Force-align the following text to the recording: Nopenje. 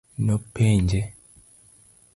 Nopenje. 0.25 1.01